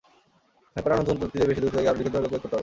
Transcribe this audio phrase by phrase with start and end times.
[0.71, 2.59] স্নাইপাররা নতুন প্রযুক্তিতে বেশি দূরত্ব থেকে আরও নিখুঁতভাবে লক্ষ্যভেদ করতে পারবেন।